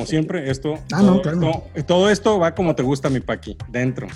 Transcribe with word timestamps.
como 0.00 0.06
siempre, 0.08 0.50
esto, 0.50 0.74
Ah, 0.92 0.98
todo, 1.00 1.14
no, 1.16 1.22
claro. 1.22 1.38
esto- 1.74 1.84
todo 1.86 2.10
esto 2.10 2.38
va 2.38 2.54
como 2.54 2.74
te 2.74 2.82
gusta, 2.82 3.08
mi 3.10 3.20
Paqui, 3.20 3.56
dentro. 3.68 4.06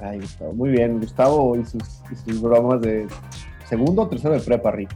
Ay, 0.00 0.20
Gustavo. 0.20 0.52
Muy 0.52 0.70
bien, 0.70 1.00
Gustavo 1.00 1.56
y 1.56 1.64
sus, 1.64 1.82
y 2.12 2.30
sus 2.30 2.40
bromas 2.40 2.80
de 2.80 3.06
segundo 3.68 4.02
o 4.02 4.08
tercero 4.08 4.34
de 4.34 4.40
prepa, 4.40 4.70
Rick. 4.70 4.90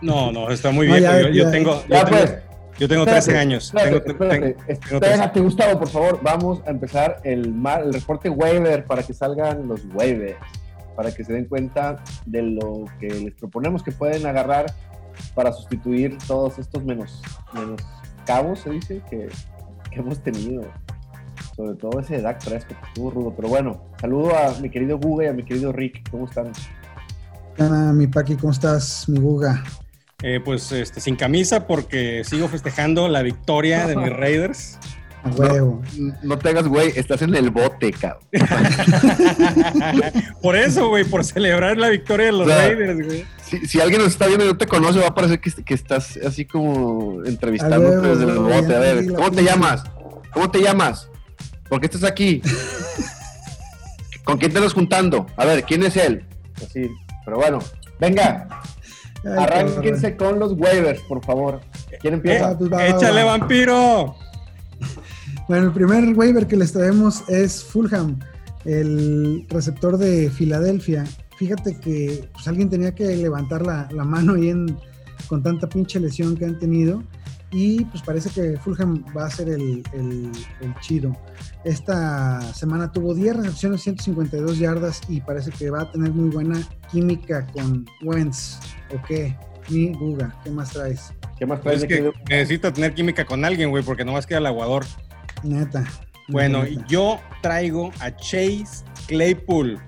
No, 0.00 0.32
no, 0.32 0.50
está 0.50 0.70
muy 0.70 0.86
No, 0.88 0.94
bien. 0.94 1.04
ya, 1.04 1.30
yo, 1.30 1.50
tengo, 1.50 1.82
Ya, 1.88 1.98
yo 2.00 2.04
tengo, 2.06 2.18
pues. 2.18 2.38
yo 2.78 2.88
tengo 2.88 3.02
Espérate, 3.02 3.24
13 3.26 3.38
años. 3.38 3.64
Espérate, 3.66 4.00
Tengo- 4.00 4.24
espérate, 4.24 4.54
tengo- 4.54 5.04
espérate, 5.04 5.40
Gustavo, 5.40 5.78
por 5.78 5.88
favor. 5.88 6.20
Vamos 6.22 6.62
a 6.66 6.70
empezar 6.70 7.20
el, 7.24 7.52
mar- 7.52 7.82
el 7.82 7.92
reporte 7.92 8.28
waiver 8.30 8.84
para 8.84 9.02
que 9.02 9.12
salgan 9.12 9.68
los 9.68 9.80
waivers, 9.92 10.38
para 10.96 11.12
que 11.14 11.24
se 11.24 11.32
den 11.32 11.44
cuenta 11.46 12.02
de 12.26 12.42
lo 12.42 12.84
que 13.00 13.08
les 13.08 13.34
proponemos 13.34 13.82
que 13.82 13.92
pueden 13.92 14.24
agarrar 14.26 14.66
para 15.34 15.52
sustituir 15.52 16.16
todos 16.26 16.58
estos 16.58 16.82
menos, 16.84 17.20
menos 17.52 17.80
cabos, 18.24 18.60
se 18.60 18.70
dice, 18.70 19.02
que, 19.08 19.28
que 19.90 20.00
hemos 20.00 20.22
tenido. 20.22 20.62
Sobre 21.56 21.74
todo 21.74 22.00
ese 22.00 22.16
de 22.16 22.22
Dak 22.22 22.44
Prescott, 22.44 22.78
que 22.78 22.86
estuvo 22.86 23.10
rudo. 23.10 23.34
Pero 23.36 23.48
bueno, 23.48 23.82
saludo 24.00 24.36
a 24.36 24.54
mi 24.60 24.70
querido 24.70 24.98
Guga 24.98 25.24
y 25.24 25.28
a 25.28 25.32
mi 25.32 25.42
querido 25.42 25.72
Rick. 25.72 26.08
¿Cómo 26.10 26.26
están? 26.26 26.52
Ana, 27.58 27.92
mi 27.92 28.06
Paqui, 28.06 28.36
¿cómo 28.36 28.52
estás, 28.52 29.08
mi 29.08 29.18
Guga? 29.18 29.62
Eh, 30.22 30.40
pues 30.42 30.70
este, 30.70 31.00
sin 31.00 31.16
camisa 31.16 31.66
porque 31.66 32.22
sigo 32.24 32.48
festejando 32.48 33.08
la 33.08 33.22
victoria 33.22 33.86
de 33.86 33.96
mis 33.96 34.10
Raiders. 34.16 34.78
A 35.24 35.30
huevo. 35.30 35.82
No 36.22 36.38
te 36.38 36.48
hagas, 36.48 36.66
güey, 36.66 36.92
estás 36.96 37.22
en 37.22 37.34
el 37.34 37.50
bote, 37.50 37.92
cabrón. 37.92 38.22
por 40.42 40.56
eso, 40.56 40.88
güey, 40.88 41.04
por 41.04 41.24
celebrar 41.24 41.76
la 41.76 41.90
victoria 41.90 42.26
de 42.26 42.32
los 42.32 42.42
O 42.42 42.50
sea, 42.50 42.68
Raiders, 42.68 43.06
güey. 43.06 43.24
Si, 43.52 43.66
si 43.68 43.80
alguien 43.82 44.00
nos 44.00 44.12
está 44.12 44.26
viendo 44.26 44.46
y 44.46 44.48
no 44.48 44.56
te 44.56 44.66
conoce, 44.66 44.98
va 44.98 45.08
a 45.08 45.14
parecer 45.14 45.38
que, 45.38 45.50
que 45.62 45.74
estás 45.74 46.18
así 46.26 46.46
como 46.46 47.22
entrevistándote 47.22 47.96
A 47.96 48.00
huevo, 48.00 48.16
desde 48.16 48.32
el 48.32 48.38
bote. 48.38 48.74
A 48.74 48.78
ver, 48.78 49.12
¿cómo 49.12 49.30
te 49.30 49.42
llamas? 49.42 49.84
¿Cómo 50.32 50.50
te 50.50 50.62
llamas? 50.62 51.10
¿Por 51.68 51.78
qué 51.80 51.86
estás 51.86 52.04
aquí? 52.04 52.40
¿Con 54.24 54.38
quién 54.38 54.52
te 54.52 54.58
estás 54.58 54.72
juntando? 54.72 55.26
A 55.36 55.44
ver, 55.44 55.64
¿quién 55.64 55.82
es 55.82 55.98
él? 55.98 56.24
Así, 56.64 56.88
pero 57.26 57.36
bueno, 57.36 57.58
venga, 58.00 58.48
Ay, 59.22 59.32
arránquense 59.36 60.16
con 60.16 60.38
los 60.38 60.52
waivers, 60.52 61.02
por 61.02 61.22
favor. 61.22 61.60
¿Quién 62.00 62.14
empieza? 62.14 62.50
Ah, 62.50 62.58
pues 62.58 62.72
va, 62.72 62.78
va, 62.78 62.86
¡Échale, 62.86 63.22
va. 63.22 63.36
vampiro! 63.36 64.16
Bueno, 65.48 65.66
el 65.66 65.72
primer 65.72 66.16
waiver 66.16 66.46
que 66.46 66.56
les 66.56 66.72
traemos 66.72 67.28
es 67.28 67.62
Fulham, 67.62 68.18
el 68.64 69.44
receptor 69.50 69.98
de 69.98 70.30
Filadelfia. 70.30 71.04
Fíjate 71.42 71.76
que 71.80 72.28
pues, 72.32 72.46
alguien 72.46 72.70
tenía 72.70 72.94
que 72.94 73.04
levantar 73.16 73.66
la, 73.66 73.88
la 73.90 74.04
mano 74.04 74.34
ahí 74.34 74.50
en, 74.50 74.76
con 75.26 75.42
tanta 75.42 75.68
pinche 75.68 75.98
lesión 75.98 76.36
que 76.36 76.44
han 76.44 76.56
tenido. 76.60 77.02
Y 77.50 77.84
pues 77.86 78.00
parece 78.02 78.30
que 78.30 78.56
Fulham 78.58 79.04
va 79.16 79.26
a 79.26 79.30
ser 79.30 79.48
el, 79.48 79.82
el- 79.92 80.30
el 80.60 80.74
chido. 80.80 81.16
Esta 81.64 82.40
semana 82.54 82.92
tuvo 82.92 83.12
10 83.12 83.36
recepciones, 83.38 83.82
152 83.82 84.56
yardas 84.58 85.00
y 85.08 85.20
parece 85.20 85.50
que 85.50 85.68
va 85.68 85.82
a 85.82 85.90
tener 85.90 86.12
muy 86.12 86.30
buena 86.30 86.62
química 86.92 87.44
con 87.48 87.84
Wentz. 88.02 88.58
¿O 88.94 89.02
qué? 89.06 89.36
Mi 89.68 89.92
Guga, 89.92 90.32
¿qué 90.44 90.50
más 90.50 90.70
traes? 90.70 91.12
¿Qué 91.38 91.44
más 91.44 91.58
Es 91.58 91.64
traes 91.64 91.80
de 91.82 91.88
que 92.60 92.70
tener 92.70 92.94
química 92.94 93.24
con 93.24 93.44
alguien, 93.44 93.70
güey, 93.70 93.82
porque 93.82 94.04
nomás 94.04 94.26
queda 94.26 94.38
el 94.38 94.46
aguador. 94.46 94.84
Neta. 95.42 95.84
Bueno, 96.28 96.62
neta. 96.62 96.86
yo 96.86 97.18
traigo 97.42 97.90
a 98.00 98.14
Chase 98.16 98.84
Claypool, 99.08 99.78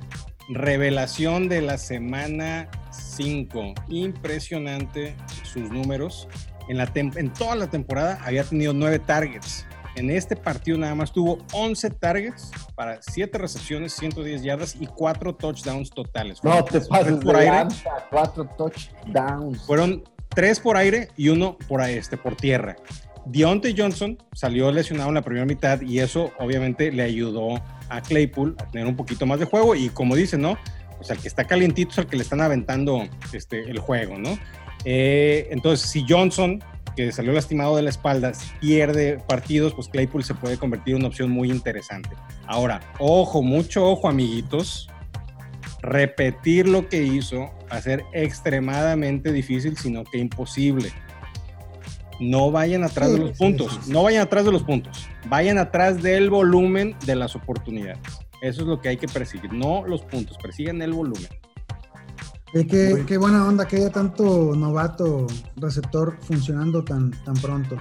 revelación 0.48 1.48
de 1.48 1.62
la 1.62 1.78
semana 1.78 2.68
5. 2.90 3.74
Impresionante 3.88 5.16
sus 5.44 5.70
números. 5.70 6.28
En, 6.68 6.78
la 6.78 6.90
en 6.94 7.32
toda 7.32 7.56
la 7.56 7.68
temporada 7.68 8.18
había 8.24 8.44
tenido 8.44 8.72
9 8.72 8.98
targets. 9.00 9.66
En 9.96 10.10
este 10.10 10.34
partido 10.34 10.76
nada 10.76 10.94
más 10.94 11.12
tuvo 11.12 11.38
11 11.52 11.90
targets 11.90 12.50
para 12.74 13.00
7 13.00 13.38
recepciones, 13.38 13.92
110 13.92 14.42
yardas 14.42 14.76
y 14.78 14.86
4 14.86 15.36
touchdowns 15.36 15.90
totales. 15.90 16.42
No 16.42 16.64
te 16.64 16.80
pases 16.80 17.14
por 17.14 17.36
de 17.36 17.40
aire. 17.40 17.50
lanza, 17.50 17.90
cuatro 18.10 18.44
touchdowns. 18.56 19.62
Fueron 19.64 20.02
tres 20.30 20.58
por 20.58 20.76
aire 20.76 21.08
y 21.16 21.28
uno 21.28 21.56
por, 21.68 21.80
este, 21.82 22.16
por 22.16 22.34
tierra. 22.34 22.76
Deontay 23.26 23.74
Johnson 23.76 24.18
salió 24.32 24.70
lesionado 24.70 25.08
en 25.08 25.14
la 25.14 25.22
primera 25.22 25.46
mitad 25.46 25.80
y 25.80 26.00
eso 26.00 26.32
obviamente 26.38 26.92
le 26.92 27.04
ayudó 27.04 27.62
a 27.88 28.00
Claypool 28.00 28.56
a 28.58 28.70
tener 28.70 28.86
un 28.86 28.96
poquito 28.96 29.26
más 29.26 29.38
de 29.38 29.44
juego 29.44 29.74
y 29.74 29.88
como 29.88 30.16
dicen, 30.16 30.40
¿no? 30.40 30.58
O 31.00 31.04
sea, 31.04 31.16
el 31.16 31.22
que 31.22 31.28
está 31.28 31.44
calientito 31.44 31.92
es 31.92 31.98
el 31.98 32.06
que 32.06 32.16
le 32.16 32.22
están 32.22 32.40
aventando 32.40 33.06
este, 33.32 33.70
el 33.70 33.78
juego, 33.78 34.18
¿no? 34.18 34.38
Eh, 34.84 35.48
entonces, 35.50 35.88
si 35.88 36.04
Johnson, 36.08 36.62
que 36.96 37.10
salió 37.12 37.32
lastimado 37.32 37.76
de 37.76 37.82
la 37.82 37.90
espalda, 37.90 38.32
pierde 38.60 39.18
partidos, 39.28 39.74
pues 39.74 39.88
Claypool 39.88 40.24
se 40.24 40.34
puede 40.34 40.56
convertir 40.56 40.94
en 40.94 41.00
una 41.00 41.08
opción 41.08 41.30
muy 41.30 41.50
interesante. 41.50 42.10
Ahora, 42.46 42.80
ojo, 42.98 43.42
mucho 43.42 43.84
ojo, 43.86 44.08
amiguitos. 44.08 44.88
Repetir 45.82 46.66
lo 46.66 46.88
que 46.88 47.02
hizo 47.02 47.50
va 47.70 47.76
a 47.76 47.82
ser 47.82 48.04
extremadamente 48.12 49.32
difícil, 49.32 49.76
sino 49.76 50.04
que 50.04 50.18
imposible. 50.18 50.90
No 52.20 52.50
vayan 52.50 52.84
atrás 52.84 53.08
Sí, 53.08 53.14
de 53.14 53.20
los 53.20 53.30
sí, 53.30 53.36
puntos, 53.38 53.72
sí, 53.72 53.78
sí. 53.84 53.92
no 53.92 54.02
vayan 54.02 54.22
atrás 54.22 54.44
de 54.44 54.52
los 54.52 54.62
puntos, 54.62 55.08
vayan 55.28 55.58
atrás 55.58 56.02
del 56.02 56.30
volumen 56.30 56.96
de 57.06 57.16
las 57.16 57.34
oportunidades. 57.36 57.98
Eso 58.40 58.62
es 58.62 58.68
lo 58.68 58.80
que 58.80 58.90
hay 58.90 58.96
que 58.96 59.08
perseguir, 59.08 59.52
no 59.52 59.86
los 59.86 60.02
puntos, 60.02 60.36
persigan 60.38 60.80
el 60.82 60.92
volumen. 60.92 61.28
Eh, 62.54 62.66
qué, 62.66 63.04
qué 63.06 63.18
buena 63.18 63.46
onda 63.48 63.66
que 63.66 63.76
haya 63.76 63.90
tanto 63.90 64.54
novato 64.54 65.26
receptor 65.56 66.16
funcionando 66.20 66.84
tan, 66.84 67.10
tan 67.24 67.34
pronto. 67.34 67.76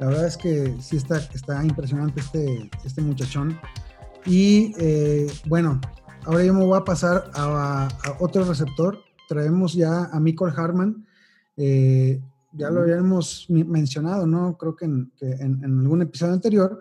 La 0.00 0.08
verdad 0.08 0.26
es 0.26 0.36
que 0.36 0.74
sí 0.80 0.96
está, 0.96 1.18
está 1.18 1.64
impresionante 1.64 2.20
este, 2.20 2.68
este 2.84 3.00
muchachón. 3.02 3.58
Y 4.26 4.74
eh, 4.78 5.26
bueno, 5.46 5.80
ahora 6.24 6.44
yo 6.44 6.52
me 6.52 6.64
voy 6.64 6.76
a 6.76 6.84
pasar 6.84 7.30
a, 7.34 7.86
a 7.86 8.16
otro 8.18 8.44
receptor. 8.44 8.98
Traemos 9.28 9.74
ya 9.74 10.06
a 10.12 10.18
Michael 10.18 10.52
Harman. 10.56 11.06
Eh, 11.56 12.20
ya 12.56 12.70
lo 12.70 12.82
habíamos 12.82 13.46
mencionado, 13.48 14.26
¿no? 14.26 14.56
Creo 14.56 14.74
que, 14.76 14.84
en, 14.86 15.12
en- 15.20 15.64
algún 15.64 16.02
episodio 16.02 16.32
anterior, 16.34 16.78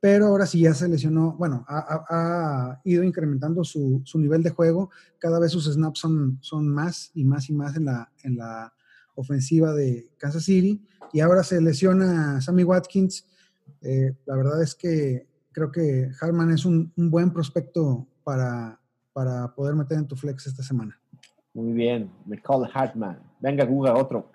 pero 0.00 0.26
ahora 0.26 0.46
sí 0.46 0.60
ya 0.60 0.74
se 0.74 0.88
lesionó. 0.88 1.32
Bueno, 1.32 1.64
ha, 1.68 2.04
ha- 2.08 2.80
ido 2.84 3.02
incrementando 3.02 3.64
su, 3.64 4.00
su 4.04 4.18
nivel 4.18 4.42
de 4.42 4.50
juego 4.50 4.90
cada 5.18 5.38
vez 5.38 5.52
sus 5.52 5.72
snaps 5.72 5.98
son, 6.00 6.38
son 6.40 6.68
más 6.68 7.10
y 7.14 7.24
más 7.24 7.48
y 7.50 7.52
más 7.52 7.76
en 7.76 7.86
la, 7.86 8.10
en 8.22 8.36
la 8.36 8.72
ofensiva 9.14 9.72
de 9.74 10.10
Kansas 10.18 10.44
City. 10.44 10.80
Y 11.12 11.20
ahora 11.20 11.42
se 11.42 11.60
lesiona 11.60 12.40
Sammy 12.40 12.64
Watkins. 12.64 13.26
Eh, 13.82 14.14
la 14.26 14.36
verdad 14.36 14.62
es 14.62 14.74
que 14.74 15.26
creo 15.52 15.72
que 15.72 16.10
Harman 16.20 16.50
es 16.52 16.64
un, 16.64 16.92
buen 16.96 17.32
prospecto 17.32 18.06
para, 18.22 18.78
para 19.12 19.52
poder 19.54 19.74
meter 19.74 19.98
en 19.98 20.06
tu 20.06 20.14
flex 20.14 20.46
esta 20.46 20.62
semana. 20.62 20.98
Muy 21.54 21.72
bien, 21.72 22.10
McCall 22.26 22.68
Hartman. 22.72 23.18
Venga, 23.40 23.64
Guga, 23.64 23.94
otro. 23.94 24.30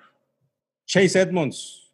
Chase 0.94 1.20
Edmonds, 1.20 1.92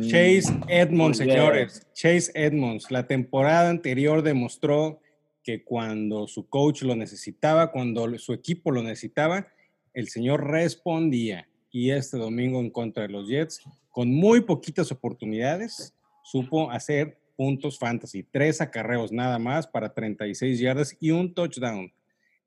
Chase 0.00 0.52
Edmonds, 0.66 1.20
Muy 1.20 1.26
bien. 1.28 1.36
señores. 1.36 1.86
Chase 1.94 2.32
Edmonds. 2.34 2.90
La 2.90 3.06
temporada 3.06 3.70
anterior 3.70 4.20
demostró 4.20 5.00
que 5.44 5.62
cuando 5.62 6.26
su 6.26 6.48
coach 6.48 6.82
lo 6.82 6.96
necesitaba, 6.96 7.70
cuando 7.70 8.18
su 8.18 8.32
equipo 8.32 8.72
lo 8.72 8.82
necesitaba, 8.82 9.46
el 9.92 10.08
señor 10.08 10.50
respondía. 10.50 11.46
Y 11.70 11.92
este 11.92 12.16
domingo 12.16 12.58
en 12.58 12.70
contra 12.70 13.04
de 13.04 13.10
los 13.10 13.28
Jets, 13.28 13.62
con 13.90 14.12
muy 14.12 14.40
poquitas 14.40 14.90
oportunidades, 14.90 15.94
supo 16.24 16.68
hacer 16.68 17.20
puntos 17.36 17.78
fantasy. 17.78 18.24
Tres 18.24 18.60
acarreos 18.60 19.12
nada 19.12 19.38
más 19.38 19.68
para 19.68 19.94
36 19.94 20.58
yardas 20.58 20.96
y 20.98 21.12
un 21.12 21.32
touchdown. 21.32 21.92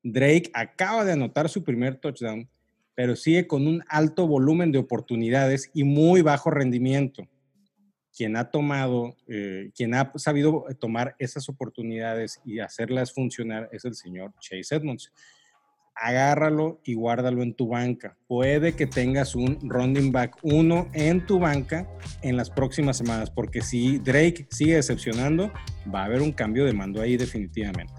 Drake 0.02 0.50
acaba 0.52 1.06
de 1.06 1.12
anotar 1.12 1.48
su 1.48 1.64
primer 1.64 1.96
touchdown, 1.96 2.46
pero 2.98 3.14
sigue 3.14 3.46
con 3.46 3.68
un 3.68 3.84
alto 3.86 4.26
volumen 4.26 4.72
de 4.72 4.78
oportunidades 4.80 5.70
y 5.72 5.84
muy 5.84 6.20
bajo 6.20 6.50
rendimiento. 6.50 7.28
Quien 8.12 8.36
ha 8.36 8.50
tomado, 8.50 9.14
eh, 9.28 9.70
quien 9.72 9.94
ha 9.94 10.10
sabido 10.16 10.64
tomar 10.80 11.14
esas 11.20 11.48
oportunidades 11.48 12.40
y 12.44 12.58
hacerlas 12.58 13.14
funcionar 13.14 13.68
es 13.70 13.84
el 13.84 13.94
señor 13.94 14.34
Chase 14.40 14.74
Edmonds. 14.74 15.12
Agárralo 15.94 16.80
y 16.82 16.94
guárdalo 16.94 17.44
en 17.44 17.54
tu 17.54 17.68
banca. 17.68 18.16
Puede 18.26 18.74
que 18.74 18.88
tengas 18.88 19.36
un 19.36 19.60
running 19.70 20.10
back 20.10 20.36
1 20.42 20.88
en 20.92 21.24
tu 21.24 21.38
banca 21.38 21.88
en 22.22 22.36
las 22.36 22.50
próximas 22.50 22.96
semanas, 22.96 23.30
porque 23.30 23.60
si 23.60 23.98
Drake 23.98 24.48
sigue 24.50 24.74
decepcionando, 24.74 25.52
va 25.94 26.02
a 26.02 26.06
haber 26.06 26.20
un 26.20 26.32
cambio 26.32 26.64
de 26.64 26.72
mando 26.72 27.00
ahí 27.00 27.16
definitivamente. 27.16 27.94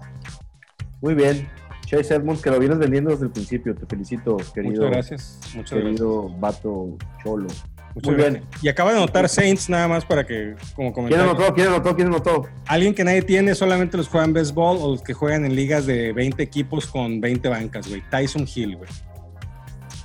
Muy 1.00 1.14
bien. 1.14 1.48
Chase 1.90 2.14
Edmonds, 2.14 2.40
que 2.40 2.50
lo 2.50 2.58
vienes 2.60 2.78
vendiendo 2.78 3.10
desde 3.10 3.24
el 3.26 3.32
principio. 3.32 3.74
Te 3.74 3.84
felicito, 3.86 4.36
querido, 4.54 4.82
Muchas 4.84 4.90
gracias. 4.92 5.38
Muchas 5.54 5.72
gracias. 5.72 5.82
querido 5.82 6.28
vato 6.38 6.96
cholo. 7.22 7.46
Muchas 7.94 8.12
Muy 8.12 8.14
gracias. 8.22 8.32
bien. 8.34 8.44
Y 8.62 8.68
acaba 8.68 8.92
de 8.92 8.98
anotar 8.98 9.28
Saints 9.28 9.68
nada 9.68 9.88
más 9.88 10.04
para 10.04 10.24
que, 10.24 10.54
como 10.76 10.92
¿Quién 10.92 11.08
comentario. 11.08 11.30
anotó? 11.30 11.54
¿Quién 11.54 11.66
anotó? 11.66 11.96
¿Quién 11.96 12.06
anotó? 12.08 12.46
Alguien 12.68 12.94
que 12.94 13.02
nadie 13.02 13.22
tiene, 13.22 13.54
solamente 13.56 13.96
los 13.96 14.06
juegan 14.06 14.32
béisbol 14.32 14.76
o 14.80 14.90
los 14.92 15.02
que 15.02 15.12
juegan 15.14 15.44
en 15.44 15.56
ligas 15.56 15.86
de 15.86 16.12
20 16.12 16.40
equipos 16.40 16.86
con 16.86 17.20
20 17.20 17.48
bancas, 17.48 17.88
güey. 17.88 18.02
Tyson 18.08 18.46
Hill, 18.54 18.76
güey. 18.76 18.88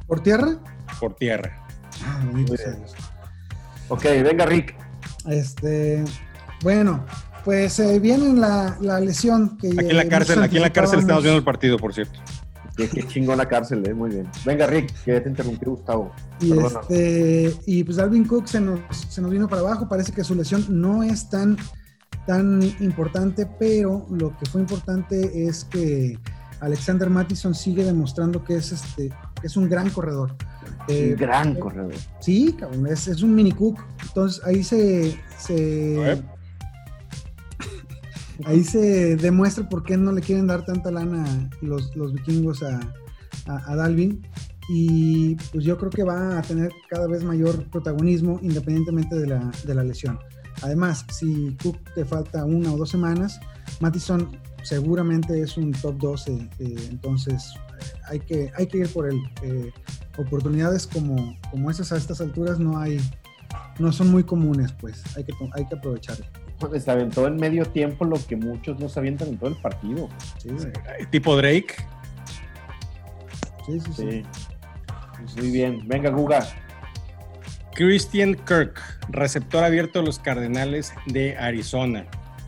¿Por 0.08 0.22
tierra? 0.24 0.58
Por 1.00 1.16
tierra. 1.16 1.64
Ah, 2.04 2.24
Muy 2.32 2.44
bien. 2.46 2.78
Ok, 3.90 4.04
venga 4.04 4.48
Rick. 4.48 4.76
Este, 5.30 6.04
bueno, 6.64 7.06
pues 7.46 7.80
eh, 7.80 8.00
viene 8.00 8.34
la, 8.34 8.76
la, 8.82 9.00
lesión 9.00 9.56
que... 9.58 9.70
Aquí 9.70 9.92
en 9.92 9.98
la 9.98 10.10
cárcel, 10.10 10.42
aquí 10.42 10.56
en 10.56 10.64
la 10.64 10.74
cárcel 10.74 11.00
estamos 11.00 11.22
viendo 11.22 11.38
el 11.38 11.44
partido, 11.44 11.78
por 11.78 11.94
cierto. 11.94 12.20
Qué, 12.76 12.90
qué 12.90 13.08
chingón 13.08 13.38
la 13.38 13.48
cárcel, 13.48 13.88
eh, 13.88 13.94
muy 13.94 14.10
bien. 14.10 14.28
Venga 14.44 14.66
Rick, 14.66 14.92
que 15.06 15.14
ya 15.14 15.24
te 15.24 15.30
interrumpí 15.30 15.64
Gustavo. 15.66 16.12
Y, 16.42 16.58
este, 16.58 17.54
y 17.68 17.84
pues 17.84 18.00
Alvin 18.00 18.26
Cook 18.26 18.48
se 18.48 18.60
nos, 18.60 18.80
se 19.10 19.22
nos 19.22 19.30
vino 19.30 19.48
para 19.48 19.62
abajo, 19.62 19.88
parece 19.88 20.12
que 20.12 20.24
su 20.24 20.34
lesión 20.34 20.66
no 20.70 21.04
es 21.04 21.30
tan, 21.30 21.56
tan 22.26 22.62
importante, 22.80 23.48
pero 23.60 24.08
lo 24.10 24.36
que 24.38 24.48
fue 24.48 24.62
importante 24.62 25.48
es 25.48 25.66
que 25.66 26.18
Alexander 26.62 27.12
Mattison 27.12 27.54
sigue 27.54 27.84
demostrando 27.84 28.44
que 28.44 28.56
es, 28.56 28.72
este, 28.72 29.10
que 29.40 29.48
es 29.48 29.56
un 29.56 29.70
gran 29.70 29.92
corredor. 29.92 30.36
Eh, 30.88 31.12
un 31.12 31.16
gran 31.16 31.56
corredor. 31.56 31.94
Sí, 32.20 32.56
cabrón, 32.60 32.88
es, 32.88 33.08
es, 33.08 33.22
un 33.22 33.36
mini 33.36 33.52
cook. 33.52 33.80
Entonces 34.02 34.44
ahí 34.44 34.64
se. 34.64 35.16
se 35.38 36.24
ahí 38.44 38.64
se 38.64 39.16
demuestra 39.16 39.68
por 39.70 39.84
qué 39.84 39.98
no 39.98 40.12
le 40.12 40.22
quieren 40.22 40.48
dar 40.48 40.66
tanta 40.66 40.92
lana 40.92 41.50
los, 41.62 41.96
los 41.96 42.14
vikingos 42.14 42.64
a, 42.64 42.80
a, 43.46 43.76
Dalvin. 43.76 44.22
Y 44.68 45.36
pues 45.52 45.64
yo 45.64 45.78
creo 45.78 45.92
que 45.92 46.04
va 46.04 46.40
a 46.40 46.42
tener 46.42 46.72
cada 46.90 47.08
vez 47.08 47.24
mayor 47.24 47.64
protagonismo 47.70 48.40
independientemente 48.42 49.16
de 49.16 49.28
la, 49.28 49.52
de 49.66 49.76
la 49.76 49.84
lesión. 49.84 50.20
Además, 50.62 51.06
si 51.12 51.56
Cook 51.62 51.78
te 51.94 52.06
falta 52.06 52.46
una 52.46 52.74
o 52.74 52.78
dos 52.78 52.90
semanas, 52.90 53.40
Mattison 53.80 54.30
seguramente 54.64 55.40
es 55.40 55.58
un 55.58 55.72
top 55.72 55.98
12, 55.98 56.50
eh, 56.60 56.76
entonces 56.90 57.54
hay 58.08 58.20
que, 58.20 58.52
hay 58.58 58.68
que 58.68 58.80
ir 58.80 58.90
por 58.90 59.08
él. 59.08 59.20
Eh, 59.44 59.72
oportunidades 60.18 60.88
como, 60.88 61.38
como 61.52 61.70
esas 61.70 61.92
a 61.92 61.98
estas 61.98 62.22
alturas 62.22 62.58
no 62.58 62.80
hay, 62.80 63.00
no 63.80 63.92
son 63.92 64.10
muy 64.12 64.24
comunes, 64.24 64.72
pues 64.72 65.04
hay 65.16 65.24
que, 65.24 65.34
hay 65.54 65.68
que. 65.68 65.76
Se 66.80 66.92
aventó 66.92 67.28
en 67.28 67.38
medio 67.38 67.66
tiempo 67.66 68.06
lo 68.06 68.18
que 68.26 68.36
muchos 68.36 68.80
no 68.80 68.90
se 68.90 69.00
avientan 69.00 69.30
en 69.30 69.38
todo 69.38 69.50
el 69.50 69.58
partido. 69.58 70.10
Sí. 70.38 70.50
Tipo 71.12 71.36
Drake. 71.36 71.76
Sí, 73.66 73.80
sí, 73.80 73.94
sí. 73.94 74.24
Pues 75.18 75.38
muy 75.38 75.52
bien. 75.52 75.88
Venga, 75.88 76.10
Guga. 76.10 76.46
Christian 77.74 78.36
Kirk, 78.36 78.80
receptor 79.10 79.64
abierto 79.64 80.00
de 80.00 80.06
los 80.06 80.20
Cardenales 80.20 80.94
de 81.08 81.38
Arizona 81.38 82.06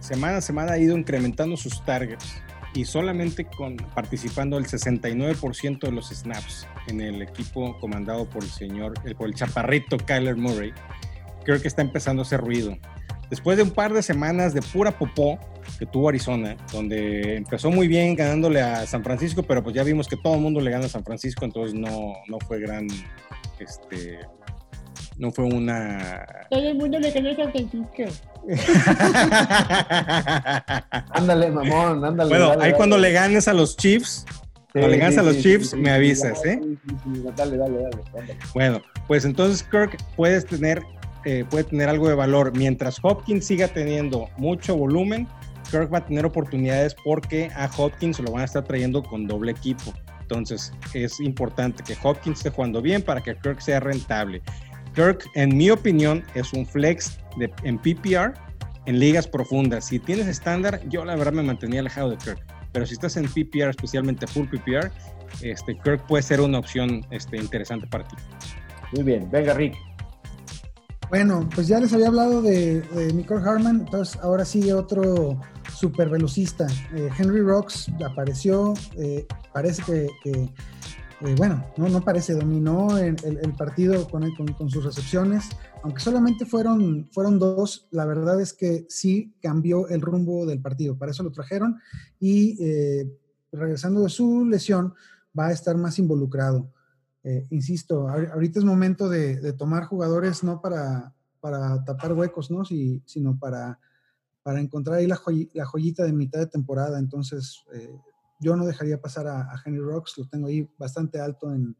semana 0.07 0.37
a 0.37 0.41
semana 0.41 0.73
ha 0.73 0.77
ido 0.77 0.97
incrementando 0.97 1.57
sus 1.57 1.83
targets 1.83 2.41
y 2.73 2.85
solamente 2.85 3.45
con, 3.45 3.75
participando 3.93 4.57
el 4.57 4.65
69% 4.65 5.79
de 5.79 5.91
los 5.91 6.09
snaps 6.09 6.65
en 6.87 7.01
el 7.01 7.21
equipo 7.21 7.77
comandado 7.79 8.29
por 8.29 8.43
el 8.43 8.49
señor, 8.49 8.93
por 9.17 9.27
el 9.27 9.35
chaparrito 9.35 9.97
Kyler 9.97 10.37
Murray, 10.37 10.73
creo 11.43 11.61
que 11.61 11.67
está 11.67 11.81
empezando 11.81 12.21
a 12.21 12.25
hacer 12.25 12.39
ruido. 12.39 12.77
Después 13.29 13.57
de 13.57 13.63
un 13.63 13.71
par 13.71 13.93
de 13.93 14.01
semanas 14.01 14.53
de 14.53 14.61
pura 14.61 14.97
popó 14.97 15.37
que 15.77 15.85
tuvo 15.85 16.09
Arizona, 16.09 16.55
donde 16.71 17.35
empezó 17.35 17.69
muy 17.69 17.87
bien 17.87 18.15
ganándole 18.15 18.61
a 18.61 18.87
San 18.87 19.03
Francisco, 19.03 19.43
pero 19.43 19.61
pues 19.61 19.75
ya 19.75 19.83
vimos 19.83 20.07
que 20.07 20.17
todo 20.17 20.35
el 20.35 20.41
mundo 20.41 20.61
le 20.61 20.71
gana 20.71 20.85
a 20.85 20.89
San 20.89 21.03
Francisco, 21.03 21.43
entonces 21.43 21.77
no, 21.77 22.13
no 22.27 22.39
fue 22.39 22.59
gran 22.59 22.87
este, 23.59 24.19
no 25.17 25.31
fue 25.31 25.45
una. 25.45 26.25
Todo 26.49 26.69
el 26.69 26.75
mundo 26.75 26.99
le 26.99 27.11
ganó 27.11 27.29
a 27.29 27.35
San 27.35 27.51
Francisco. 27.51 28.03
ándale, 31.11 31.51
mamón, 31.51 32.05
ándale. 32.05 32.29
Bueno, 32.29 32.49
dale, 32.49 32.63
ahí 32.63 32.69
dale. 32.69 32.75
cuando 32.75 32.97
le 32.97 33.11
ganes 33.11 33.47
a 33.47 33.53
los 33.53 33.75
Chiefs, 33.75 34.25
cuando 34.71 34.89
le 34.89 34.97
ganes 34.97 35.15
sí, 35.15 35.19
a 35.19 35.23
los 35.23 35.39
Chiefs, 35.39 35.73
me 35.73 35.91
avisas, 35.91 36.45
¿eh? 36.45 36.59
Dale, 37.35 37.57
dale, 37.57 37.89
dale, 38.13 38.37
Bueno, 38.53 38.81
pues 39.07 39.25
entonces 39.25 39.63
Kirk 39.63 39.97
puedes 40.15 40.45
tener, 40.45 40.81
eh, 41.25 41.45
puede 41.49 41.65
tener 41.65 41.89
algo 41.89 42.07
de 42.07 42.15
valor. 42.15 42.55
Mientras 42.55 42.99
Hopkins 43.01 43.45
siga 43.45 43.67
teniendo 43.67 44.29
mucho 44.37 44.75
volumen, 44.75 45.27
Kirk 45.69 45.93
va 45.93 45.99
a 45.99 46.05
tener 46.05 46.25
oportunidades 46.25 46.95
porque 47.03 47.49
a 47.55 47.69
Hopkins 47.77 48.19
lo 48.19 48.31
van 48.31 48.41
a 48.41 48.45
estar 48.45 48.63
trayendo 48.63 49.03
con 49.03 49.27
doble 49.27 49.51
equipo. 49.51 49.93
Entonces 50.21 50.73
es 50.93 51.19
importante 51.19 51.83
que 51.83 51.95
Hopkins 52.03 52.39
esté 52.39 52.49
jugando 52.49 52.81
bien 52.81 53.01
para 53.01 53.21
que 53.21 53.35
Kirk 53.35 53.61
sea 53.61 53.79
rentable. 53.79 54.41
Kirk, 54.93 55.23
en 55.35 55.55
mi 55.55 55.69
opinión, 55.69 56.23
es 56.33 56.53
un 56.53 56.65
flex 56.65 57.19
en 57.63 57.77
PPR 57.77 58.33
en 58.87 58.99
ligas 58.99 59.27
profundas. 59.27 59.85
Si 59.85 59.99
tienes 59.99 60.27
estándar, 60.27 60.81
yo 60.89 61.05
la 61.05 61.15
verdad 61.15 61.33
me 61.33 61.43
mantenía 61.43 61.81
alejado 61.81 62.09
de 62.09 62.17
Kirk. 62.17 62.39
Pero 62.71 62.85
si 62.85 62.93
estás 62.93 63.15
en 63.17 63.25
PPR, 63.25 63.69
especialmente 63.69 64.27
full 64.27 64.47
PPR, 64.47 64.91
este, 65.41 65.77
Kirk 65.79 66.05
puede 66.07 66.23
ser 66.23 66.41
una 66.41 66.59
opción 66.59 67.05
este, 67.11 67.37
interesante 67.37 67.87
para 67.87 68.07
ti. 68.07 68.15
Muy 68.93 69.03
bien, 69.03 69.29
venga 69.29 69.53
Rick. 69.53 69.75
Bueno, 71.09 71.47
pues 71.55 71.67
ya 71.67 71.79
les 71.79 71.93
había 71.93 72.07
hablado 72.07 72.41
de, 72.41 72.81
de 72.81 73.25
Harman, 73.29 73.81
entonces 73.81 74.19
ahora 74.21 74.43
sigue 74.43 74.73
otro 74.73 75.39
super 75.73 76.09
velocista. 76.09 76.67
Eh, 76.93 77.09
Henry 77.17 77.41
Rocks 77.41 77.89
apareció, 78.05 78.73
eh, 78.97 79.25
parece 79.53 79.83
que, 79.83 80.09
que 80.21 80.49
eh, 81.21 81.33
bueno, 81.35 81.65
no, 81.77 81.89
no 81.89 82.01
parece, 82.01 82.33
dominó 82.33 82.95
el, 82.97 83.15
el, 83.23 83.53
partido 83.53 84.07
con, 84.07 84.29
con, 84.35 84.47
con, 84.49 84.69
sus 84.69 84.83
recepciones, 84.83 85.49
aunque 85.81 85.99
solamente 85.99 86.45
fueron, 86.45 87.07
fueron 87.11 87.39
dos, 87.39 87.87
la 87.89 88.05
verdad 88.05 88.39
es 88.39 88.53
que 88.53 88.85
sí 88.87 89.33
cambió 89.41 89.87
el 89.87 90.01
rumbo 90.01 90.45
del 90.45 90.61
partido, 90.61 90.95
para 90.95 91.11
eso 91.11 91.23
lo 91.23 91.31
trajeron 91.31 91.79
y 92.19 92.63
eh, 92.63 93.11
regresando 93.51 94.03
de 94.03 94.09
su 94.09 94.45
lesión 94.45 94.93
va 95.37 95.47
a 95.47 95.53
estar 95.53 95.75
más 95.75 95.97
involucrado. 95.97 96.71
Eh, 97.23 97.45
insisto, 97.49 98.07
ahorita 98.07 98.59
es 98.59 98.65
momento 98.65 99.09
de, 99.09 99.37
de, 99.41 99.53
tomar 99.53 99.83
jugadores 99.85 100.43
no 100.43 100.61
para, 100.61 101.13
para 101.39 101.83
tapar 101.83 102.13
huecos, 102.13 102.49
¿no? 102.51 102.63
Si, 102.63 103.01
sino 103.05 103.37
para, 103.37 103.79
para 104.43 104.61
encontrar 104.61 104.99
ahí 104.99 105.07
la, 105.07 105.17
joy, 105.17 105.49
la 105.53 105.65
joyita 105.65 106.05
de 106.05 106.13
mitad 106.13 106.39
de 106.39 106.47
temporada, 106.47 106.99
entonces 106.99 107.65
eh, 107.73 107.97
yo 108.39 108.55
no 108.55 108.65
dejaría 108.65 109.01
pasar 109.01 109.27
a, 109.27 109.41
a, 109.41 109.61
Henry 109.65 109.81
Rocks, 109.81 110.17
lo 110.17 110.25
tengo 110.27 110.47
ahí 110.47 110.65
bastante 110.77 111.19
alto 111.19 111.53
en, 111.53 111.75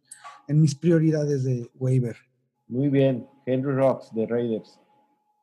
en, 0.48 0.62
mis 0.62 0.76
prioridades 0.76 1.44
de 1.44 1.70
waiver. 1.76 2.18
Muy 2.68 2.90
bien, 2.90 3.26
Henry 3.46 3.74
Rocks 3.74 4.14
de 4.14 4.26
Raiders. 4.28 4.80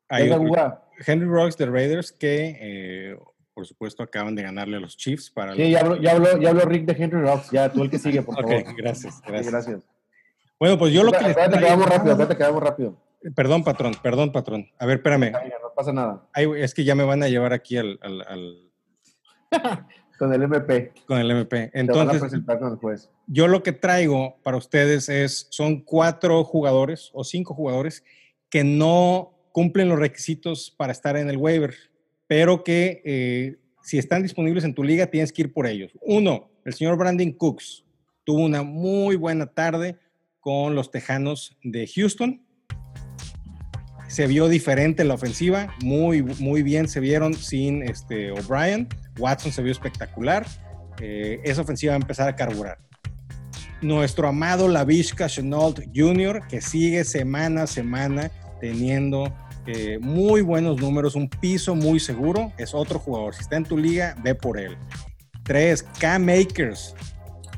Hay 0.09 0.29
Henry 1.05 1.25
Rocks 1.25 1.57
de 1.57 1.65
Raiders 1.65 2.11
que, 2.11 2.57
eh, 2.59 3.17
por 3.55 3.65
supuesto, 3.65 4.03
acaban 4.03 4.35
de 4.35 4.43
ganarle 4.43 4.77
a 4.77 4.79
los 4.79 4.95
Chiefs 4.95 5.31
para... 5.31 5.55
Sí, 5.55 5.61
los... 5.63 5.71
ya, 5.71 5.79
habló, 5.79 5.97
ya, 5.97 6.11
habló, 6.11 6.39
ya 6.39 6.49
habló 6.49 6.65
Rick 6.65 6.85
de 6.85 7.03
Henry 7.03 7.21
Rocks, 7.21 7.49
ya 7.49 7.71
tú 7.71 7.81
el 7.81 7.89
que 7.89 7.97
sigue, 7.97 8.21
por 8.21 8.35
favor. 8.41 8.53
Ok, 8.53 8.75
gracias, 8.77 9.19
gracias. 9.25 9.45
Sí, 9.45 9.51
gracias. 9.51 9.94
Bueno, 10.59 10.77
pues 10.77 10.93
yo 10.93 11.03
lo 11.03 11.11
que... 11.11 11.25
Espérate, 11.25 11.59
quedamos 11.59 11.89
rápido, 11.89 12.11
espérate, 12.11 12.37
quedamos 12.37 12.63
rápido. 12.63 12.97
Perdón, 13.35 13.63
patrón, 13.63 13.93
perdón, 14.01 14.31
patrón. 14.31 14.67
A 14.79 14.85
ver, 14.85 14.97
espérame. 14.97 15.31
No 15.31 15.73
pasa 15.75 15.91
nada. 15.91 16.27
Ay, 16.33 16.47
es 16.57 16.73
que 16.73 16.83
ya 16.83 16.95
me 16.95 17.03
van 17.03 17.23
a 17.23 17.27
llevar 17.27 17.53
aquí 17.53 17.77
al... 17.77 17.99
al, 18.01 18.21
al... 18.21 18.71
Con 20.17 20.33
el 20.33 20.43
MP. 20.43 20.93
Con 21.07 21.17
el 21.17 21.29
MP. 21.29 21.71
Entonces, 21.73 22.21
con 22.45 22.71
el 22.71 22.77
juez. 22.77 23.09
yo 23.27 23.47
lo 23.47 23.63
que 23.63 23.73
traigo 23.73 24.37
para 24.43 24.55
ustedes 24.55 25.09
es, 25.09 25.47
son 25.49 25.81
cuatro 25.81 26.43
jugadores 26.45 27.09
o 27.13 27.25
cinco 27.25 27.53
jugadores 27.53 28.03
que 28.49 28.63
no 28.63 29.33
cumplen 29.51 29.89
los 29.89 29.99
requisitos 29.99 30.73
para 30.77 30.93
estar 30.93 31.17
en 31.17 31.29
el 31.29 31.37
waiver, 31.37 31.75
pero 32.27 32.63
que 32.63 33.01
eh, 33.03 33.57
si 33.81 33.97
están 33.97 34.23
disponibles 34.23 34.63
en 34.63 34.73
tu 34.73 34.83
liga 34.83 35.07
tienes 35.07 35.33
que 35.33 35.43
ir 35.43 35.53
por 35.53 35.67
ellos. 35.67 35.91
Uno, 36.01 36.49
el 36.63 36.73
señor 36.73 36.97
Brandon 36.97 37.31
Cooks 37.33 37.83
tuvo 38.23 38.39
una 38.45 38.63
muy 38.63 39.17
buena 39.17 39.47
tarde 39.47 39.97
con 40.45 40.75
los 40.75 40.91
Tejanos 40.91 41.57
de 41.63 41.87
Houston. 41.87 42.39
Se 44.07 44.27
vio 44.27 44.47
diferente 44.47 45.03
la 45.03 45.15
ofensiva, 45.15 45.73
muy, 45.81 46.21
muy 46.21 46.61
bien 46.61 46.87
se 46.87 46.99
vieron 46.99 47.33
sin 47.33 47.81
este 47.81 48.29
O'Brien. 48.29 48.87
Watson 49.17 49.51
se 49.51 49.63
vio 49.63 49.71
espectacular. 49.71 50.45
Eh, 51.01 51.39
esa 51.43 51.63
ofensiva 51.63 51.93
va 51.93 51.95
a 51.95 52.01
empezar 52.01 52.29
a 52.29 52.35
carburar. 52.35 52.77
Nuestro 53.81 54.27
amado 54.27 54.67
Lavishka 54.67 55.27
Chenault 55.27 55.79
Jr., 55.95 56.47
que 56.47 56.61
sigue 56.61 57.03
semana 57.05 57.63
a 57.63 57.67
semana 57.67 58.29
teniendo 58.61 59.35
eh, 59.65 59.97
muy 59.99 60.41
buenos 60.41 60.79
números, 60.79 61.15
un 61.15 61.27
piso 61.27 61.73
muy 61.73 61.99
seguro, 61.99 62.53
es 62.59 62.75
otro 62.75 62.99
jugador. 62.99 63.33
Si 63.33 63.41
está 63.41 63.57
en 63.57 63.63
tu 63.63 63.79
liga, 63.79 64.15
ve 64.23 64.35
por 64.35 64.59
él. 64.59 64.77
Tres, 65.43 65.81
K-Makers. 65.99 66.93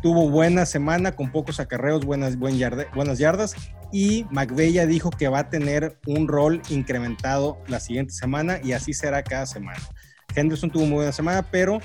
Tuvo 0.01 0.29
buena 0.29 0.65
semana 0.65 1.13
con 1.13 1.31
pocos 1.31 1.59
acarreos, 1.59 2.05
buenas, 2.05 2.37
buen 2.37 2.59
buenas 2.93 3.19
yardas. 3.19 3.55
Y 3.91 4.25
McVeigh 4.31 4.73
ya 4.73 4.85
dijo 4.85 5.09
que 5.09 5.27
va 5.27 5.39
a 5.39 5.49
tener 5.49 5.97
un 6.05 6.27
rol 6.27 6.61
incrementado 6.69 7.57
la 7.67 7.79
siguiente 7.79 8.13
semana 8.13 8.59
y 8.63 8.73
así 8.73 8.93
será 8.93 9.23
cada 9.23 9.45
semana. 9.45 9.79
Henderson 10.35 10.69
tuvo 10.69 10.85
muy 10.85 10.97
buena 10.97 11.11
semana, 11.11 11.41
pero 11.49 11.79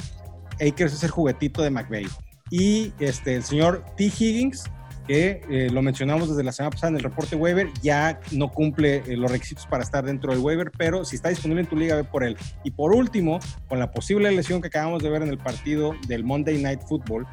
Akers 0.54 0.92
es 0.92 1.04
el 1.04 1.10
juguetito 1.10 1.62
de 1.62 1.70
McVeigh. 1.70 2.08
Y 2.50 2.92
este, 2.98 3.34
el 3.34 3.44
señor 3.44 3.84
T. 3.96 4.04
Higgins, 4.04 4.64
que 5.06 5.40
eh, 5.50 5.68
lo 5.70 5.82
mencionamos 5.82 6.28
desde 6.28 6.44
la 6.44 6.52
semana 6.52 6.70
pasada 6.70 6.90
en 6.90 6.96
el 6.96 7.02
reporte 7.02 7.36
waiver, 7.36 7.68
ya 7.82 8.20
no 8.30 8.50
cumple 8.50 9.02
eh, 9.06 9.16
los 9.16 9.30
requisitos 9.30 9.66
para 9.66 9.82
estar 9.82 10.04
dentro 10.04 10.32
del 10.32 10.40
waiver, 10.40 10.70
pero 10.76 11.04
si 11.04 11.16
está 11.16 11.28
disponible 11.28 11.62
en 11.62 11.68
tu 11.68 11.76
liga, 11.76 11.96
ve 11.96 12.04
por 12.04 12.24
él. 12.24 12.36
Y 12.64 12.70
por 12.70 12.94
último, 12.94 13.40
con 13.68 13.78
la 13.78 13.90
posible 13.90 14.30
lesión 14.30 14.60
que 14.60 14.68
acabamos 14.68 15.02
de 15.02 15.10
ver 15.10 15.22
en 15.22 15.28
el 15.28 15.38
partido 15.38 15.94
del 16.06 16.24
Monday 16.24 16.62
Night 16.62 16.82
Football 16.82 17.26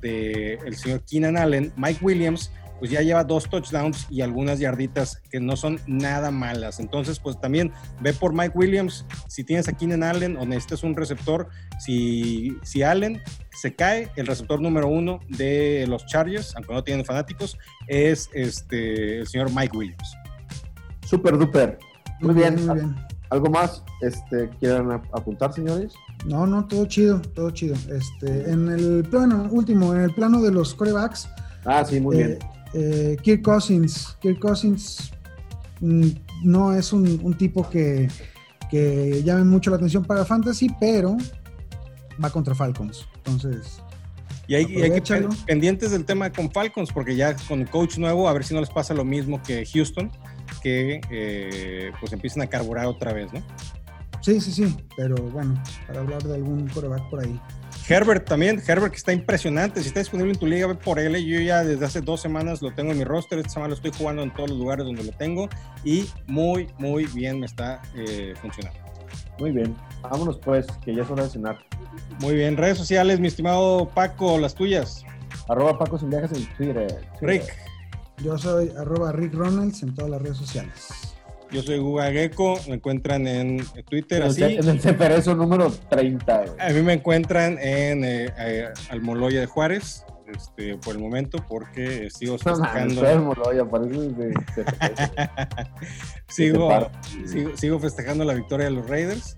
del 0.00 0.58
el 0.64 0.76
señor 0.76 1.02
Keenan 1.04 1.36
Allen, 1.36 1.72
Mike 1.76 2.04
Williams 2.04 2.50
pues 2.78 2.90
ya 2.90 3.00
lleva 3.00 3.24
dos 3.24 3.48
touchdowns 3.48 4.06
y 4.10 4.20
algunas 4.20 4.58
yarditas 4.58 5.20
que 5.30 5.40
no 5.40 5.56
son 5.56 5.80
nada 5.86 6.30
malas. 6.30 6.80
Entonces, 6.80 7.18
pues 7.18 7.40
también 7.40 7.72
ve 8.00 8.12
por 8.12 8.32
Mike 8.32 8.52
Williams. 8.54 9.04
Si 9.28 9.44
tienes 9.44 9.68
a 9.68 9.72
Keenan 9.72 10.02
Allen 10.02 10.36
o 10.36 10.44
necesitas 10.44 10.82
un 10.82 10.94
receptor, 10.94 11.48
si, 11.78 12.56
si 12.62 12.82
Allen 12.82 13.22
se 13.52 13.74
cae, 13.74 14.10
el 14.16 14.26
receptor 14.26 14.60
número 14.60 14.88
uno 14.88 15.20
de 15.28 15.86
los 15.88 16.06
Chargers, 16.06 16.54
aunque 16.56 16.72
no 16.72 16.84
tienen 16.84 17.04
fanáticos, 17.04 17.58
es 17.88 18.28
este, 18.34 19.20
el 19.20 19.26
señor 19.26 19.50
Mike 19.54 19.76
Williams. 19.76 20.16
Super 21.06 21.38
duper. 21.38 21.78
Muy, 22.20 22.34
bien. 22.34 22.66
Muy 22.66 22.74
bien. 22.74 22.96
¿Algo 23.30 23.50
más 23.50 23.82
este, 24.02 24.48
quieran 24.60 24.90
apuntar, 25.12 25.52
señores? 25.52 25.94
No, 26.26 26.46
no, 26.46 26.66
todo 26.66 26.86
chido, 26.86 27.20
todo 27.20 27.50
chido. 27.50 27.74
Este, 27.90 28.50
en 28.50 28.68
el 28.68 29.04
plano 29.08 29.48
último, 29.50 29.94
en 29.94 30.02
el 30.02 30.14
plano 30.14 30.40
de 30.42 30.52
los 30.52 30.74
corebacks. 30.74 31.28
Ah, 31.64 31.84
sí, 31.84 32.00
muy 32.00 32.16
bien. 32.16 32.38
Eh, 32.76 33.16
Kirk 33.22 33.42
Cousins. 33.42 34.16
Kirk 34.20 34.38
Cousins 34.38 35.10
mm, 35.80 36.08
no 36.44 36.74
es 36.74 36.92
un, 36.92 37.34
tipo 37.34 37.68
que, 37.70 38.08
que, 38.70 39.22
llame 39.24 39.44
mucho 39.44 39.70
la 39.70 39.76
atención 39.76 40.04
para 40.04 40.26
Fantasy, 40.26 40.68
pero 40.78 41.16
va 42.22 42.28
contra 42.28 42.54
Falcons. 42.54 43.08
Entonces. 43.16 43.80
Y 44.46 44.54
hay, 44.56 44.66
y 44.68 44.82
hay 44.82 45.00
que 45.00 45.28
pendientes 45.46 45.90
del 45.90 46.04
tema 46.04 46.30
con 46.30 46.50
Falcons, 46.52 46.92
porque 46.92 47.16
ya 47.16 47.34
con 47.48 47.64
coach 47.64 47.96
nuevo, 47.96 48.28
a 48.28 48.32
ver 48.32 48.44
si 48.44 48.54
no 48.54 48.60
les 48.60 48.70
pasa 48.70 48.92
lo 48.92 49.04
mismo 49.04 49.42
que 49.42 49.64
Houston, 49.66 50.10
que 50.62 51.00
eh, 51.10 51.90
pues 51.98 52.12
empiecen 52.12 52.42
a 52.42 52.46
carburar 52.46 52.86
otra 52.86 53.12
vez, 53.12 53.32
¿no? 53.32 53.42
Sí, 54.20 54.40
sí, 54.40 54.52
sí, 54.52 54.76
pero 54.96 55.16
bueno, 55.16 55.60
para 55.86 56.00
hablar 56.00 56.22
de 56.22 56.34
algún 56.34 56.68
coreback 56.68 57.08
por 57.08 57.20
ahí. 57.24 57.40
Herbert 57.88 58.26
también, 58.26 58.60
Herbert 58.66 58.92
que 58.92 58.98
está 58.98 59.12
impresionante, 59.12 59.80
si 59.80 59.88
está 59.88 60.00
disponible 60.00 60.32
en 60.32 60.38
tu 60.38 60.46
liga, 60.46 60.66
ve 60.66 60.74
por 60.74 60.98
él, 60.98 61.16
yo 61.24 61.40
ya 61.40 61.62
desde 61.62 61.84
hace 61.84 62.00
dos 62.00 62.20
semanas 62.20 62.60
lo 62.60 62.72
tengo 62.74 62.90
en 62.90 62.98
mi 62.98 63.04
roster, 63.04 63.38
esta 63.38 63.50
semana 63.50 63.68
lo 63.68 63.74
estoy 63.74 63.92
jugando 63.96 64.22
en 64.22 64.32
todos 64.34 64.50
los 64.50 64.58
lugares 64.58 64.84
donde 64.84 65.04
lo 65.04 65.12
tengo 65.12 65.48
y 65.84 66.08
muy, 66.26 66.68
muy 66.78 67.06
bien 67.06 67.38
me 67.38 67.46
está 67.46 67.80
eh, 67.94 68.34
funcionando. 68.40 68.78
Muy 69.38 69.52
bien, 69.52 69.76
vámonos 70.02 70.38
pues, 70.38 70.66
que 70.84 70.94
ya 70.94 71.02
es 71.02 71.10
hora 71.10 71.24
de 71.24 71.30
cenar. 71.30 71.58
Muy 72.20 72.34
bien, 72.34 72.56
redes 72.56 72.76
sociales, 72.76 73.20
mi 73.20 73.28
estimado 73.28 73.88
Paco, 73.94 74.36
las 74.38 74.54
tuyas. 74.54 75.04
Arroba 75.48 75.78
Paco 75.78 75.98
sin 75.98 76.10
viajes 76.10 76.32
en 76.32 76.46
Twitter. 76.56 77.00
Rick. 77.20 77.44
Yo 78.18 78.36
soy 78.36 78.72
arroba 78.78 79.12
Rick 79.12 79.34
Ronalds 79.34 79.82
en 79.82 79.94
todas 79.94 80.10
las 80.10 80.22
redes 80.22 80.38
sociales. 80.38 81.15
Yo 81.50 81.62
soy 81.62 81.78
Guga 81.78 82.10
Gecko, 82.10 82.58
me 82.68 82.74
encuentran 82.74 83.26
en 83.26 83.64
Twitter 83.88 84.22
así. 84.22 84.42
En 84.42 84.68
el 84.68 84.80
Ceferezo 84.80 85.34
número 85.34 85.72
30. 85.88 86.44
A 86.58 86.68
mí 86.70 86.82
me 86.82 86.94
encuentran 86.94 87.58
en 87.60 88.04
eh, 88.04 88.32
eh, 88.38 88.68
Almoloya 88.90 89.40
de 89.40 89.46
Juárez, 89.46 90.04
este, 90.26 90.76
por 90.78 90.96
el 90.96 91.00
momento, 91.00 91.38
porque 91.48 92.10
sigo 92.10 92.36
festejando. 92.36 93.00
sigo, 96.28 96.90
sigo, 97.26 97.56
sigo 97.56 97.78
festejando 97.78 98.24
la 98.24 98.34
victoria 98.34 98.66
de 98.66 98.72
los 98.72 98.88
Raiders. 98.88 99.36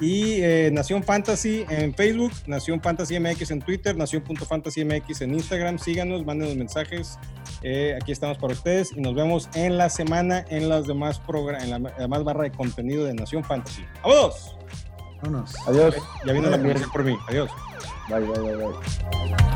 Y 0.00 0.42
eh, 0.42 0.70
Nación 0.72 1.02
Fantasy 1.02 1.64
en 1.68 1.94
Facebook, 1.94 2.32
Nación 2.46 2.80
Fantasy 2.80 3.18
MX 3.18 3.52
en 3.52 3.60
Twitter, 3.60 3.96
Nación.fantasy 3.96 4.84
MX 4.84 5.22
en 5.22 5.34
Instagram. 5.34 5.78
Síganos, 5.78 6.24
manden 6.26 6.58
mensajes. 6.58 7.18
Eh, 7.62 7.96
aquí 8.00 8.12
estamos 8.12 8.38
para 8.38 8.52
ustedes 8.52 8.92
y 8.96 9.00
nos 9.00 9.14
vemos 9.14 9.48
en 9.54 9.78
la 9.78 9.88
semana 9.88 10.44
en 10.48 10.68
las 10.68 10.86
demás 10.86 11.20
en 11.60 11.70
la 11.70 11.78
demás 11.78 12.24
barra 12.24 12.42
de 12.42 12.50
contenido 12.50 13.04
de 13.04 13.14
Nación 13.14 13.44
Fantasy. 13.44 13.84
¡Vámonos! 14.02 14.56
Vámonos. 15.22 15.54
Adiós. 15.66 15.94
Ya 16.26 16.32
vino 16.32 16.50
la 16.50 16.58
por 16.92 17.04
mí. 17.04 17.16
Adiós. 17.28 17.50
Bye, 18.08 18.20
bye, 18.20 18.38
bye, 18.38 18.56
bye. 18.56 19.53